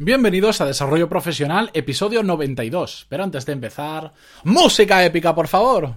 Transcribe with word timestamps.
Bienvenidos 0.00 0.60
a 0.60 0.64
Desarrollo 0.64 1.08
Profesional, 1.08 1.70
episodio 1.74 2.22
92. 2.22 3.06
Pero 3.08 3.24
antes 3.24 3.44
de 3.46 3.52
empezar, 3.52 4.12
música 4.44 5.04
épica, 5.04 5.34
por 5.34 5.48
favor. 5.48 5.94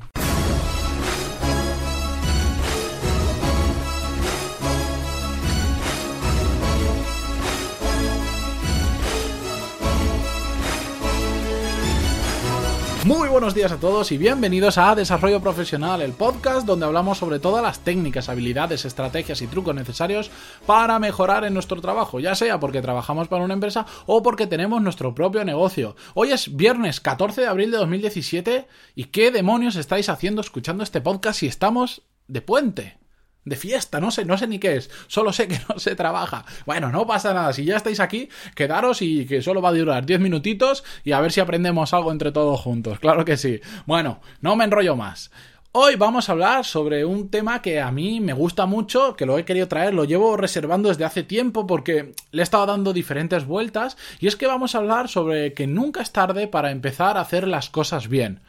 Muy 13.06 13.30
buenos 13.30 13.56
días 13.56 13.72
a 13.72 13.80
todos 13.80 14.12
y 14.12 14.20
bienvenidos 14.20 14.78
a 14.78 14.94
Desarrollo 14.94 15.42
Profesional, 15.42 16.04
el 16.04 16.12
podcast 16.12 16.68
donde 16.68 16.86
hablamos 16.86 17.18
sobre 17.18 17.40
todas 17.40 17.64
las 17.64 17.80
técnicas, 17.80 18.30
habilidades, 18.30 18.86
estrategias 18.86 19.42
y 19.42 19.48
trucos 19.48 19.74
necesarios 19.74 20.30
para 20.68 21.00
mejorar 21.00 21.44
en 21.44 21.56
nuestro 21.56 21.82
trabajo, 21.82 22.20
ya 22.20 22.36
sea 22.36 22.60
porque 22.60 22.80
trabajamos 22.80 23.28
para 23.28 23.44
una 23.44 23.56
empresa 23.56 23.88
o 24.06 24.22
porque 24.22 24.46
tenemos 24.46 24.84
nuestro 24.84 25.16
propio 25.16 25.44
negocio. 25.44 25.96
Hoy 26.14 26.32
es 26.32 26.56
viernes 26.56 27.00
14 27.00 27.42
de 27.42 27.48
abril 27.48 27.72
de 27.72 27.78
2017 27.78 28.68
y 28.94 29.06
¿qué 29.06 29.32
demonios 29.32 29.78
estáis 29.78 30.08
haciendo 30.08 30.42
escuchando 30.42 30.84
este 30.84 31.02
podcast 31.02 31.40
si 31.40 31.48
estamos 31.48 32.04
de 32.28 32.42
puente? 32.44 33.01
De 33.46 33.56
fiesta, 33.56 34.00
no 34.00 34.12
sé, 34.12 34.26
no 34.26 34.38
sé 34.38 34.48
ni 34.48 34.60
qué 34.60 34.76
es, 34.76 34.90
solo 35.08 35.34
sé 35.34 35.48
que 35.48 35.60
no 35.70 35.80
se 35.80 35.96
trabaja. 35.96 36.46
Bueno, 36.66 36.92
no 36.92 37.08
pasa 37.08 37.34
nada, 37.34 37.54
si 37.54 37.66
ya 37.66 37.78
estáis 37.78 38.00
aquí, 38.00 38.30
quedaros 38.56 39.02
y 39.02 39.26
que 39.26 39.42
solo 39.42 39.62
va 39.62 39.70
a 39.70 39.74
durar 39.74 40.06
10 40.06 40.20
minutitos 40.20 40.84
y 41.04 41.12
a 41.12 41.22
ver 41.22 41.32
si 41.32 41.40
aprendemos 41.40 41.94
algo 41.94 42.12
entre 42.12 42.32
todos 42.32 42.60
juntos, 42.60 43.00
claro 43.00 43.26
que 43.26 43.38
sí. 43.38 43.60
Bueno, 43.86 44.22
no 44.42 44.56
me 44.56 44.66
enrollo 44.66 44.96
más. 44.96 45.32
Hoy 45.74 45.96
vamos 45.96 46.28
a 46.28 46.34
hablar 46.34 46.66
sobre 46.66 47.06
un 47.06 47.30
tema 47.30 47.62
que 47.62 47.80
a 47.80 47.92
mí 47.92 48.20
me 48.20 48.34
gusta 48.34 48.66
mucho, 48.66 49.16
que 49.16 49.26
lo 49.26 49.38
he 49.38 49.46
querido 49.46 49.70
traer, 49.70 49.94
lo 49.94 50.04
llevo 50.04 50.36
reservando 50.36 50.90
desde 50.90 51.06
hace 51.06 51.24
tiempo 51.24 51.66
porque 51.66 52.12
le 52.32 52.42
he 52.42 52.44
estado 52.44 52.66
dando 52.66 52.92
diferentes 52.92 53.46
vueltas, 53.46 53.96
y 54.20 54.28
es 54.28 54.36
que 54.36 54.48
vamos 54.48 54.76
a 54.76 54.80
hablar 54.80 55.08
sobre 55.08 55.54
que 55.54 55.68
nunca 55.68 56.02
es 56.02 56.12
tarde 56.12 56.50
para 56.50 56.72
empezar 56.72 57.18
a 57.18 57.22
hacer 57.22 57.48
las 57.48 57.70
cosas 57.70 58.10
bien. 58.10 58.42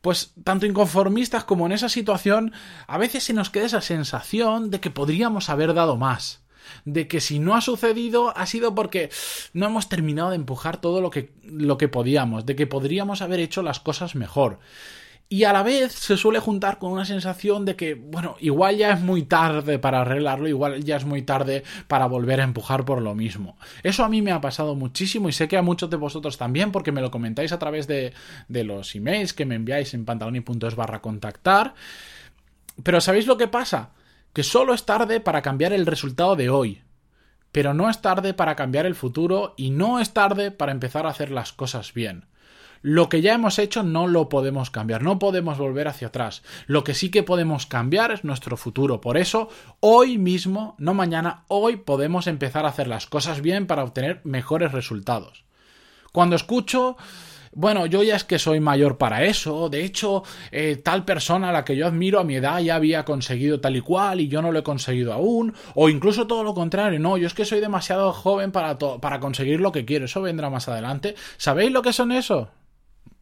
Pues 0.00 0.32
tanto 0.42 0.66
inconformistas 0.66 1.44
como 1.44 1.66
en 1.66 1.72
esa 1.72 1.88
situación, 1.88 2.52
a 2.88 2.98
veces 2.98 3.22
se 3.24 3.34
nos 3.34 3.50
queda 3.50 3.66
esa 3.66 3.82
sensación 3.82 4.70
de 4.70 4.80
que 4.80 4.90
podríamos 4.90 5.48
haber 5.48 5.74
dado 5.74 5.96
más 5.96 6.43
de 6.84 7.08
que 7.08 7.20
si 7.20 7.38
no 7.38 7.54
ha 7.54 7.60
sucedido 7.60 8.36
ha 8.36 8.46
sido 8.46 8.74
porque 8.74 9.10
no 9.52 9.66
hemos 9.66 9.88
terminado 9.88 10.30
de 10.30 10.36
empujar 10.36 10.80
todo 10.80 11.00
lo 11.00 11.10
que, 11.10 11.32
lo 11.44 11.78
que 11.78 11.88
podíamos, 11.88 12.46
de 12.46 12.56
que 12.56 12.66
podríamos 12.66 13.22
haber 13.22 13.40
hecho 13.40 13.62
las 13.62 13.80
cosas 13.80 14.14
mejor 14.14 14.58
y 15.28 15.44
a 15.44 15.52
la 15.52 15.62
vez 15.62 15.92
se 15.92 16.16
suele 16.16 16.38
juntar 16.38 16.78
con 16.78 16.92
una 16.92 17.04
sensación 17.04 17.64
de 17.64 17.76
que, 17.76 17.94
bueno, 17.94 18.36
igual 18.40 18.76
ya 18.76 18.92
es 18.92 19.00
muy 19.00 19.22
tarde 19.22 19.78
para 19.78 20.02
arreglarlo, 20.02 20.48
igual 20.48 20.84
ya 20.84 20.96
es 20.96 21.04
muy 21.04 21.22
tarde 21.22 21.64
para 21.88 22.06
volver 22.06 22.40
a 22.40 22.44
empujar 22.44 22.84
por 22.84 23.00
lo 23.00 23.14
mismo. 23.14 23.56
Eso 23.82 24.04
a 24.04 24.08
mí 24.08 24.20
me 24.20 24.32
ha 24.32 24.40
pasado 24.40 24.74
muchísimo 24.74 25.28
y 25.28 25.32
sé 25.32 25.48
que 25.48 25.56
a 25.56 25.62
muchos 25.62 25.88
de 25.88 25.96
vosotros 25.96 26.36
también 26.36 26.70
porque 26.72 26.92
me 26.92 27.00
lo 27.00 27.10
comentáis 27.10 27.52
a 27.52 27.58
través 27.58 27.86
de, 27.86 28.12
de 28.48 28.64
los 28.64 28.94
emails 28.94 29.32
que 29.32 29.46
me 29.46 29.54
enviáis 29.54 29.94
en 29.94 30.04
pantaloni.es 30.04 30.76
barra 30.76 31.00
contactar. 31.00 31.74
Pero 32.82 33.00
¿sabéis 33.00 33.26
lo 33.26 33.38
que 33.38 33.48
pasa? 33.48 33.90
Que 34.34 34.42
solo 34.42 34.74
es 34.74 34.84
tarde 34.84 35.20
para 35.20 35.40
cambiar 35.40 35.72
el 35.72 35.86
resultado 35.86 36.36
de 36.36 36.50
hoy. 36.50 36.82
Pero 37.52 37.72
no 37.72 37.88
es 37.88 38.02
tarde 38.02 38.34
para 38.34 38.56
cambiar 38.56 38.84
el 38.84 38.96
futuro 38.96 39.54
y 39.56 39.70
no 39.70 40.00
es 40.00 40.12
tarde 40.12 40.50
para 40.50 40.72
empezar 40.72 41.06
a 41.06 41.10
hacer 41.10 41.30
las 41.30 41.52
cosas 41.52 41.94
bien. 41.94 42.26
Lo 42.82 43.08
que 43.08 43.22
ya 43.22 43.32
hemos 43.32 43.58
hecho 43.58 43.82
no 43.82 44.06
lo 44.08 44.28
podemos 44.28 44.70
cambiar, 44.70 45.02
no 45.02 45.18
podemos 45.18 45.56
volver 45.56 45.88
hacia 45.88 46.08
atrás. 46.08 46.42
Lo 46.66 46.84
que 46.84 46.92
sí 46.92 47.10
que 47.10 47.22
podemos 47.22 47.64
cambiar 47.64 48.10
es 48.10 48.24
nuestro 48.24 48.58
futuro. 48.58 49.00
Por 49.00 49.16
eso, 49.16 49.48
hoy 49.80 50.18
mismo, 50.18 50.74
no 50.78 50.92
mañana, 50.92 51.44
hoy 51.48 51.76
podemos 51.76 52.26
empezar 52.26 52.66
a 52.66 52.68
hacer 52.68 52.88
las 52.88 53.06
cosas 53.06 53.40
bien 53.40 53.66
para 53.66 53.84
obtener 53.84 54.20
mejores 54.24 54.72
resultados. 54.72 55.44
Cuando 56.12 56.36
escucho 56.36 56.98
bueno, 57.54 57.86
yo 57.86 58.02
ya 58.02 58.16
es 58.16 58.24
que 58.24 58.38
soy 58.38 58.60
mayor 58.60 58.98
para 58.98 59.24
eso, 59.24 59.68
de 59.68 59.84
hecho, 59.84 60.22
eh, 60.50 60.76
tal 60.76 61.04
persona 61.04 61.50
a 61.50 61.52
la 61.52 61.64
que 61.64 61.76
yo 61.76 61.86
admiro 61.86 62.20
a 62.20 62.24
mi 62.24 62.36
edad 62.36 62.60
ya 62.60 62.74
había 62.76 63.04
conseguido 63.04 63.60
tal 63.60 63.76
y 63.76 63.80
cual 63.80 64.20
y 64.20 64.28
yo 64.28 64.42
no 64.42 64.52
lo 64.52 64.58
he 64.58 64.62
conseguido 64.62 65.12
aún, 65.12 65.54
o 65.74 65.88
incluso 65.88 66.26
todo 66.26 66.44
lo 66.44 66.54
contrario, 66.54 66.98
no, 66.98 67.16
yo 67.16 67.26
es 67.26 67.34
que 67.34 67.44
soy 67.44 67.60
demasiado 67.60 68.12
joven 68.12 68.52
para, 68.52 68.78
para 68.78 69.20
conseguir 69.20 69.60
lo 69.60 69.72
que 69.72 69.84
quiero, 69.84 70.04
eso 70.06 70.22
vendrá 70.22 70.50
más 70.50 70.68
adelante. 70.68 71.14
¿Sabéis 71.36 71.72
lo 71.72 71.82
que 71.82 71.92
son 71.92 72.12
eso? 72.12 72.50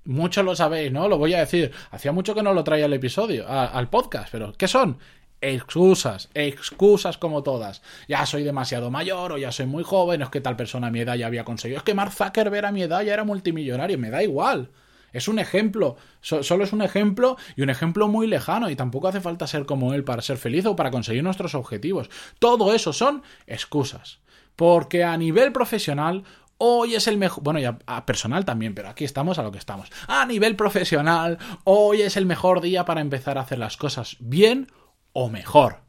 Muchos 0.05 0.45
lo 0.45 0.57
sabéis, 0.57 0.91
¿no? 0.91 1.09
Lo 1.09 1.17
voy 1.17 1.35
a 1.35 1.39
decir. 1.39 1.71
Hacía 1.93 2.11
mucho 2.11 2.35
que 2.35 2.43
no 2.43 2.53
lo 2.53 2.65
traía 2.65 2.87
al 2.87 2.93
episodio, 2.93 3.49
al 3.49 3.89
podcast, 3.89 4.31
pero 4.33 4.53
¿qué 4.53 4.67
son? 4.67 4.99
Excusas, 5.45 6.29
excusas 6.35 7.19
como 7.19 7.43
todas. 7.43 7.83
Ya 8.07 8.25
soy 8.27 8.45
demasiado 8.45 8.93
mayor 8.93 9.33
o 9.33 9.39
ya 9.39 9.51
soy 9.51 9.67
muy 9.67 9.83
joven, 9.83 10.23
es 10.23 10.29
que 10.29 10.41
tal 10.41 10.55
persona 10.55 10.87
a 10.87 10.91
mi 10.93 11.01
edad 11.01 11.17
ya 11.17 11.27
había 11.27 11.45
conseguido. 11.45 11.79
Es 11.79 11.85
que 11.85 11.95
Mark 11.95 12.13
Zuckerberg 12.13 12.67
a 12.67 12.71
mi 12.71 12.83
edad 12.83 13.03
ya 13.03 13.13
era 13.13 13.25
multimillonario, 13.25 13.99
me 13.99 14.11
da 14.11 14.23
igual. 14.23 14.71
Es 15.13 15.27
un 15.27 15.41
ejemplo, 15.41 15.97
solo 16.21 16.63
es 16.63 16.73
un 16.73 16.81
ejemplo 16.81 17.37
y 17.57 17.63
un 17.63 17.71
ejemplo 17.71 18.07
muy 18.07 18.29
lejano 18.29 18.71
y 18.71 18.77
tampoco 18.77 19.09
hace 19.09 19.21
falta 19.21 19.49
ser 19.49 19.67
como 19.67 19.95
él 19.95 20.05
para 20.05 20.23
ser 20.23 20.39
feliz 20.39 20.65
o 20.65 20.77
para 20.77 20.93
conseguir 20.93 21.25
nuestros 21.25 21.57
objetivos. 21.57 22.09
Todo 22.39 22.73
eso 22.73 22.93
son 22.93 23.25
excusas. 23.49 24.21
Porque 24.55 25.03
a 25.03 25.17
nivel 25.17 25.51
profesional 25.51 26.23
hoy 26.57 26.95
es 26.95 27.09
el 27.09 27.19
mejor, 27.19 27.43
bueno, 27.43 27.59
ya 27.59 27.79
a 27.87 28.07
personal 28.07 28.45
también, 28.45 28.77
pero 28.77 28.89
aquí 28.89 29.05
estamos 29.05 29.41
a 29.41 29.43
lo 29.43 29.51
que 29.51 29.59
estamos. 29.59 29.91
A 30.07 30.25
nivel 30.25 30.55
profesional, 30.55 31.39
hoy 31.65 32.03
es 32.03 32.17
el 32.17 32.27
mejor 32.27 32.61
día 32.61 32.85
para 32.85 33.01
empezar 33.01 33.39
a 33.39 33.41
hacer 33.41 33.59
las 33.59 33.77
cosas 33.77 34.17
bien 34.21 34.69
o 35.13 35.29
mejor. 35.29 35.81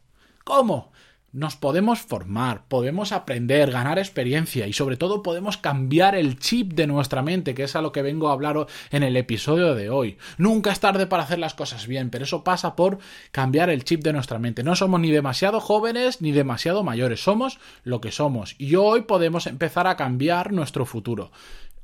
¿Cómo? 0.44 0.94
nos 1.34 1.56
podemos 1.56 2.00
formar, 2.00 2.66
podemos 2.68 3.12
aprender, 3.12 3.72
ganar 3.72 3.98
experiencia 3.98 4.68
y 4.68 4.74
sobre 4.74 4.98
todo 4.98 5.24
podemos 5.24 5.58
cambiar 5.58 6.16
el 6.16 6.38
chip 6.38 6.74
de 6.74 6.86
nuestra 6.86 7.24
mente, 7.24 7.56
que 7.56 7.64
es 7.64 7.76
a 7.76 7.82
lo 7.82 7.92
que 7.92 8.04
vengo 8.04 8.30
a 8.30 8.34
hablar 8.34 8.68
en 8.92 9.02
el 9.02 9.18
episodio 9.18 9.74
de 9.74 9.90
hoy. 9.90 10.18
Nunca 10.38 10.72
es 10.72 10.80
tarde 10.80 11.08
para 11.08 11.24
hacer 11.24 11.40
las 11.40 11.56
cosas 11.56 11.88
bien, 11.88 12.12
pero 12.12 12.24
eso 12.24 12.44
pasa 12.44 12.76
por 12.76 13.00
cambiar 13.32 13.72
el 13.72 13.84
chip 13.84 14.04
de 14.04 14.14
nuestra 14.14 14.38
mente. 14.38 14.64
No 14.64 14.76
somos 14.76 15.00
ni 15.00 15.10
demasiado 15.10 15.60
jóvenes 15.60 16.22
ni 16.22 16.32
demasiado 16.32 16.84
mayores, 16.84 17.24
somos 17.24 17.60
lo 17.84 18.00
que 18.00 18.12
somos 18.12 18.56
y 18.60 18.76
hoy 18.76 19.02
podemos 19.02 19.48
empezar 19.48 19.88
a 19.88 19.98
cambiar 19.98 20.54
nuestro 20.54 20.86
futuro. 20.86 21.32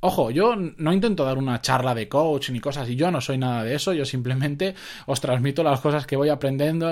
Ojo, 0.02 0.30
yo 0.30 0.56
no 0.56 0.92
intento 0.94 1.24
dar 1.24 1.36
una 1.36 1.60
charla 1.60 1.94
de 1.94 2.08
coach 2.08 2.48
ni 2.50 2.58
cosas 2.58 2.88
y 2.88 2.96
yo 2.96 3.10
no 3.10 3.20
soy 3.20 3.36
nada 3.36 3.64
de 3.64 3.74
eso, 3.74 3.92
yo 3.92 4.06
simplemente 4.06 4.74
os 5.04 5.20
transmito 5.20 5.62
las 5.62 5.80
cosas 5.80 6.06
que 6.06 6.16
voy 6.16 6.30
aprendiendo, 6.30 6.88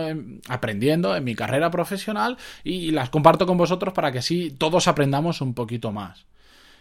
aprendiendo 0.49 1.17
en 1.17 1.25
mi 1.25 1.35
carrera 1.35 1.71
profesional 1.71 2.37
y 2.65 2.91
las 2.91 3.09
comparto 3.09 3.47
con 3.47 3.57
vosotros 3.57 3.95
para 3.95 4.13
que 4.13 4.19
así 4.19 4.51
todos 4.51 4.89
aprendamos 4.89 5.41
un 5.41 5.55
poquito 5.55 5.91
más. 5.91 6.27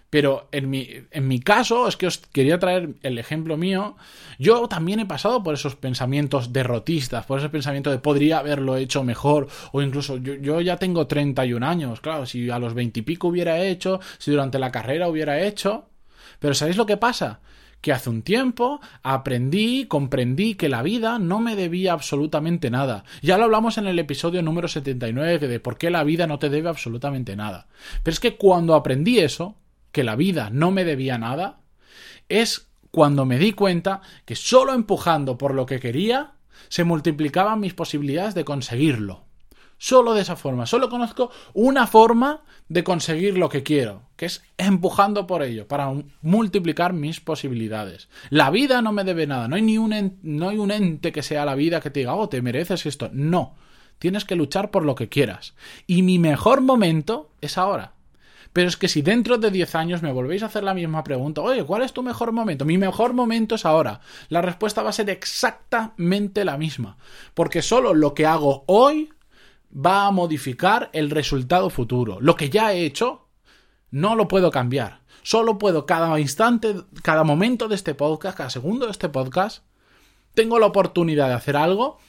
Pero 0.09 0.49
en 0.51 0.69
mi, 0.69 0.89
en 1.11 1.27
mi 1.27 1.39
caso, 1.39 1.87
es 1.87 1.95
que 1.97 2.07
os 2.07 2.17
quería 2.17 2.59
traer 2.59 2.95
el 3.03 3.17
ejemplo 3.19 3.57
mío, 3.57 3.95
yo 4.37 4.67
también 4.67 4.99
he 4.99 5.05
pasado 5.05 5.43
por 5.43 5.53
esos 5.53 5.75
pensamientos 5.75 6.51
derrotistas, 6.51 7.25
por 7.25 7.39
ese 7.39 7.49
pensamiento 7.49 7.89
de 7.89 7.99
podría 7.99 8.39
haberlo 8.39 8.75
hecho 8.77 9.03
mejor, 9.03 9.47
o 9.71 9.81
incluso 9.81 10.17
yo, 10.17 10.35
yo 10.35 10.59
ya 10.61 10.77
tengo 10.77 11.07
31 11.07 11.65
años, 11.65 11.99
claro, 12.01 12.25
si 12.25 12.49
a 12.49 12.59
los 12.59 12.73
20 12.73 13.01
y 13.01 13.03
pico 13.03 13.27
hubiera 13.29 13.61
hecho, 13.61 13.99
si 14.17 14.31
durante 14.31 14.59
la 14.59 14.71
carrera 14.71 15.09
hubiera 15.09 15.41
hecho, 15.41 15.89
pero 16.39 16.53
¿sabéis 16.53 16.77
lo 16.77 16.85
que 16.85 16.97
pasa? 16.97 17.39
Que 17.81 17.93
hace 17.93 18.09
un 18.09 18.23
tiempo 18.23 18.79
aprendí, 19.03 19.85
comprendí 19.85 20.55
que 20.55 20.69
la 20.69 20.81
vida 20.81 21.19
no 21.19 21.39
me 21.39 21.55
debía 21.55 21.93
absolutamente 21.93 22.71
nada. 22.71 23.03
Ya 23.21 23.37
lo 23.37 23.43
hablamos 23.43 23.77
en 23.77 23.87
el 23.87 23.99
episodio 23.99 24.41
número 24.41 24.67
79 24.67 25.47
de 25.47 25.59
por 25.59 25.77
qué 25.77 25.89
la 25.89 26.03
vida 26.03 26.25
no 26.27 26.39
te 26.39 26.49
debe 26.49 26.69
absolutamente 26.69 27.35
nada. 27.35 27.67
Pero 28.03 28.13
es 28.13 28.19
que 28.19 28.35
cuando 28.35 28.73
aprendí 28.73 29.19
eso, 29.19 29.55
que 29.91 30.03
la 30.03 30.15
vida 30.15 30.49
no 30.51 30.71
me 30.71 30.85
debía 30.85 31.17
nada, 31.17 31.59
es 32.29 32.67
cuando 32.91 33.25
me 33.25 33.37
di 33.37 33.53
cuenta 33.53 34.01
que 34.25 34.35
solo 34.35 34.73
empujando 34.73 35.37
por 35.37 35.53
lo 35.53 35.65
que 35.65 35.79
quería 35.79 36.33
se 36.69 36.83
multiplicaban 36.83 37.59
mis 37.59 37.73
posibilidades 37.73 38.33
de 38.33 38.43
conseguirlo. 38.43 39.26
Solo 39.77 40.13
de 40.13 40.21
esa 40.21 40.35
forma. 40.35 40.65
Solo 40.65 40.89
conozco 40.89 41.29
una 41.53 41.85
forma 41.85 42.41
de 42.67 42.83
conseguir 42.83 43.37
lo 43.37 43.49
que 43.49 43.63
quiero, 43.63 44.03
que 44.15 44.25
es 44.25 44.43
empujando 44.57 45.27
por 45.27 45.43
ello, 45.43 45.67
para 45.67 45.93
multiplicar 46.21 46.93
mis 46.93 47.19
posibilidades. 47.19 48.09
La 48.29 48.49
vida 48.49 48.81
no 48.81 48.91
me 48.91 49.03
debe 49.03 49.27
nada. 49.27 49.47
No 49.47 49.55
hay 49.55 49.61
ni 49.61 49.77
un 49.77 49.93
ente, 49.93 50.17
no 50.23 50.49
hay 50.49 50.57
un 50.57 50.71
ente 50.71 51.11
que 51.11 51.21
sea 51.21 51.45
la 51.45 51.55
vida 51.55 51.79
que 51.79 51.91
te 51.91 51.99
diga, 52.01 52.15
oh, 52.15 52.27
te 52.27 52.41
mereces 52.41 52.85
esto. 52.85 53.09
No. 53.13 53.55
Tienes 53.99 54.25
que 54.25 54.35
luchar 54.35 54.71
por 54.71 54.83
lo 54.83 54.95
que 54.95 55.09
quieras. 55.09 55.53
Y 55.85 56.01
mi 56.01 56.19
mejor 56.19 56.61
momento 56.61 57.31
es 57.41 57.57
ahora. 57.57 57.93
Pero 58.53 58.69
es 58.69 58.77
que 58.77 58.87
si 58.87 59.03
dentro 59.03 59.37
de 59.37 59.51
10 59.51 59.75
años 59.75 60.01
me 60.01 60.11
volvéis 60.11 60.41
a 60.41 60.47
hacer 60.47 60.63
la 60.63 60.73
misma 60.73 61.03
pregunta, 61.03 61.41
oye, 61.41 61.63
¿cuál 61.63 61.83
es 61.83 61.93
tu 61.93 62.01
mejor 62.01 62.31
momento? 62.31 62.65
Mi 62.65 62.77
mejor 62.77 63.13
momento 63.13 63.55
es 63.55 63.65
ahora. 63.65 64.01
La 64.29 64.41
respuesta 64.41 64.81
va 64.81 64.89
a 64.89 64.93
ser 64.93 65.09
exactamente 65.11 66.43
la 66.43 66.57
misma. 66.57 66.97
Porque 67.35 67.61
solo 67.61 67.93
lo 67.93 68.15
que 68.15 68.25
hago 68.25 68.63
hoy 68.65 69.09
va 69.71 70.07
a 70.07 70.11
modificar 70.11 70.89
el 70.93 71.09
resultado 71.09 71.69
futuro. 71.69 72.19
Lo 72.21 72.35
que 72.35 72.49
ya 72.49 72.73
he 72.73 72.85
hecho, 72.85 73.27
no 73.91 74.15
lo 74.15 74.27
puedo 74.27 74.51
cambiar. 74.51 75.01
Solo 75.23 75.57
puedo 75.57 75.85
cada 75.85 76.19
instante, 76.19 76.75
cada 77.03 77.23
momento 77.23 77.67
de 77.67 77.75
este 77.75 77.95
podcast, 77.95 78.37
cada 78.37 78.49
segundo 78.49 78.85
de 78.85 78.91
este 78.91 79.09
podcast, 79.09 79.63
tengo 80.33 80.59
la 80.59 80.67
oportunidad 80.67 81.27
de 81.27 81.33
hacer 81.33 81.57
algo 81.57 81.99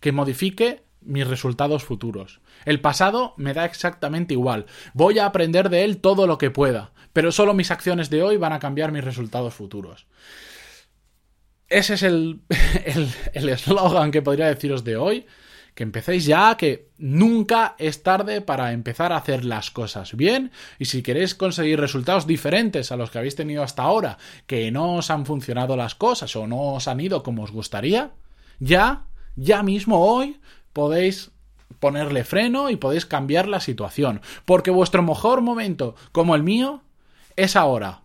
que 0.00 0.12
modifique 0.12 0.84
mis 1.00 1.26
resultados 1.26 1.84
futuros. 1.84 2.40
El 2.64 2.80
pasado 2.80 3.34
me 3.36 3.52
da 3.52 3.64
exactamente 3.64 4.34
igual. 4.34 4.66
Voy 4.94 5.18
a 5.18 5.26
aprender 5.26 5.68
de 5.68 5.84
él 5.84 5.98
todo 5.98 6.26
lo 6.26 6.38
que 6.38 6.50
pueda, 6.50 6.92
pero 7.12 7.30
solo 7.30 7.54
mis 7.54 7.70
acciones 7.70 8.10
de 8.10 8.22
hoy 8.22 8.38
van 8.38 8.52
a 8.52 8.58
cambiar 8.58 8.90
mis 8.90 9.04
resultados 9.04 9.54
futuros. 9.54 10.06
Ese 11.68 11.94
es 11.94 12.02
el 12.02 12.40
eslogan 13.34 14.10
que 14.10 14.22
podría 14.22 14.46
deciros 14.46 14.84
de 14.84 14.96
hoy. 14.96 15.26
Que 15.74 15.82
empecéis 15.82 16.24
ya, 16.24 16.56
que 16.56 16.88
nunca 16.98 17.74
es 17.78 18.02
tarde 18.02 18.40
para 18.40 18.72
empezar 18.72 19.12
a 19.12 19.16
hacer 19.16 19.44
las 19.44 19.70
cosas 19.70 20.16
bien. 20.16 20.52
Y 20.78 20.84
si 20.84 21.02
queréis 21.02 21.34
conseguir 21.34 21.80
resultados 21.80 22.26
diferentes 22.26 22.92
a 22.92 22.96
los 22.96 23.10
que 23.10 23.18
habéis 23.18 23.34
tenido 23.34 23.62
hasta 23.62 23.82
ahora, 23.82 24.18
que 24.46 24.70
no 24.70 24.94
os 24.94 25.10
han 25.10 25.26
funcionado 25.26 25.76
las 25.76 25.94
cosas 25.94 26.34
o 26.36 26.46
no 26.46 26.74
os 26.74 26.86
han 26.86 27.00
ido 27.00 27.22
como 27.22 27.42
os 27.42 27.50
gustaría, 27.50 28.12
ya, 28.60 29.06
ya 29.34 29.62
mismo 29.62 29.98
hoy 29.98 30.38
podéis 30.72 31.32
ponerle 31.80 32.24
freno 32.24 32.70
y 32.70 32.76
podéis 32.76 33.04
cambiar 33.04 33.48
la 33.48 33.60
situación. 33.60 34.20
Porque 34.44 34.70
vuestro 34.70 35.02
mejor 35.02 35.40
momento, 35.40 35.96
como 36.12 36.34
el 36.34 36.42
mío, 36.42 36.82
es 37.36 37.56
ahora. 37.56 38.03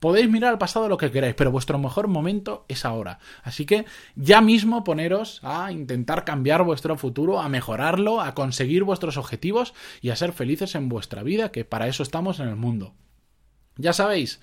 Podéis 0.00 0.30
mirar 0.30 0.52
al 0.52 0.58
pasado 0.58 0.88
lo 0.88 0.96
que 0.96 1.10
queráis, 1.10 1.34
pero 1.34 1.50
vuestro 1.50 1.78
mejor 1.78 2.06
momento 2.06 2.64
es 2.68 2.84
ahora. 2.84 3.18
Así 3.42 3.66
que 3.66 3.84
ya 4.14 4.40
mismo 4.40 4.84
poneros 4.84 5.40
a 5.42 5.72
intentar 5.72 6.24
cambiar 6.24 6.62
vuestro 6.62 6.96
futuro, 6.96 7.40
a 7.40 7.48
mejorarlo, 7.48 8.20
a 8.20 8.34
conseguir 8.34 8.84
vuestros 8.84 9.16
objetivos 9.16 9.74
y 10.00 10.10
a 10.10 10.16
ser 10.16 10.32
felices 10.32 10.74
en 10.76 10.88
vuestra 10.88 11.22
vida, 11.22 11.50
que 11.50 11.64
para 11.64 11.88
eso 11.88 12.02
estamos 12.02 12.38
en 12.38 12.48
el 12.48 12.56
mundo. 12.56 12.94
Ya 13.76 13.92
sabéis, 13.92 14.40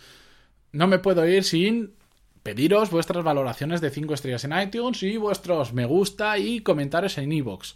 no 0.72 0.88
me 0.88 1.00
puedo 1.00 1.26
ir 1.28 1.44
sin 1.44 1.94
pediros 2.44 2.92
vuestras 2.92 3.24
valoraciones 3.24 3.82
de 3.82 3.90
5 3.90 4.14
estrellas 4.14 4.44
en 4.44 4.60
iTunes 4.60 5.02
y 5.04 5.18
vuestros 5.18 5.74
me 5.74 5.86
gusta 5.86 6.38
y 6.38 6.60
comentarios 6.60 7.18
en 7.18 7.32
iVoox. 7.32 7.76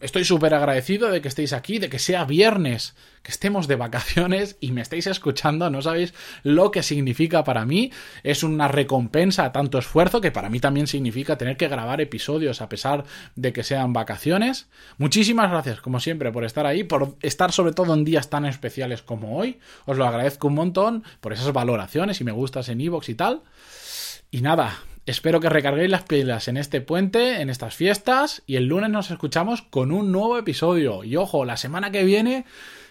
Estoy 0.00 0.24
súper 0.24 0.54
agradecido 0.54 1.10
de 1.10 1.20
que 1.20 1.28
estéis 1.28 1.52
aquí, 1.52 1.78
de 1.78 1.90
que 1.90 1.98
sea 1.98 2.24
viernes, 2.24 2.94
que 3.22 3.30
estemos 3.30 3.68
de 3.68 3.76
vacaciones 3.76 4.56
y 4.58 4.72
me 4.72 4.80
estéis 4.80 5.06
escuchando. 5.06 5.68
No 5.68 5.82
sabéis 5.82 6.14
lo 6.42 6.70
que 6.70 6.82
significa 6.82 7.44
para 7.44 7.66
mí. 7.66 7.92
Es 8.22 8.42
una 8.42 8.66
recompensa 8.66 9.44
a 9.44 9.52
tanto 9.52 9.78
esfuerzo 9.78 10.22
que 10.22 10.30
para 10.32 10.48
mí 10.48 10.58
también 10.58 10.86
significa 10.86 11.36
tener 11.36 11.58
que 11.58 11.68
grabar 11.68 12.00
episodios 12.00 12.62
a 12.62 12.70
pesar 12.70 13.04
de 13.36 13.52
que 13.52 13.62
sean 13.62 13.92
vacaciones. 13.92 14.68
Muchísimas 14.96 15.50
gracias, 15.50 15.82
como 15.82 16.00
siempre, 16.00 16.32
por 16.32 16.44
estar 16.44 16.64
ahí, 16.64 16.82
por 16.82 17.16
estar 17.20 17.52
sobre 17.52 17.74
todo 17.74 17.92
en 17.92 18.04
días 18.04 18.30
tan 18.30 18.46
especiales 18.46 19.02
como 19.02 19.36
hoy. 19.36 19.58
Os 19.84 19.98
lo 19.98 20.06
agradezco 20.06 20.48
un 20.48 20.54
montón 20.54 21.04
por 21.20 21.34
esas 21.34 21.52
valoraciones 21.52 22.20
y 22.22 22.24
me 22.24 22.32
gustas 22.32 22.70
en 22.70 22.80
iVoox 22.80 23.10
y 23.10 23.14
tal. 23.16 23.42
Y 24.30 24.40
nada, 24.40 24.78
Espero 25.06 25.40
que 25.40 25.48
recarguéis 25.48 25.90
las 25.90 26.02
pilas 26.02 26.46
en 26.48 26.56
este 26.56 26.80
puente, 26.80 27.40
en 27.40 27.50
estas 27.50 27.74
fiestas, 27.74 28.42
y 28.46 28.56
el 28.56 28.66
lunes 28.66 28.90
nos 28.90 29.10
escuchamos 29.10 29.62
con 29.62 29.92
un 29.92 30.12
nuevo 30.12 30.38
episodio. 30.38 31.04
Y 31.04 31.16
ojo, 31.16 31.44
la 31.44 31.56
semana 31.56 31.90
que 31.90 32.04
viene 32.04 32.44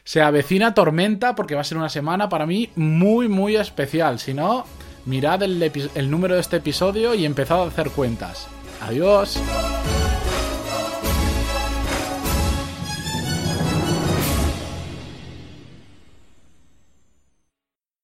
se 0.03 0.21
avecina 0.21 0.73
tormenta 0.73 1.35
porque 1.35 1.56
va 1.56 1.61
a 1.61 1.65
ser 1.65 1.77
una 1.77 1.89
semana 1.89 2.27
para 2.29 2.45
mí 2.45 2.71
muy, 2.75 3.27
muy 3.27 3.56
especial. 3.56 4.19
Si 4.19 4.33
no, 4.33 4.65
mirad 5.06 5.44
el, 5.44 6.09
número 6.09 6.35
de 6.35 6.41
este 6.41 6.57
episodio 6.57 7.13
y 7.13 7.25
empezad 7.25 7.61
a 7.61 7.67
hacer 7.67 7.91
cuentas. 7.91 8.47
Adiós. 8.81 9.39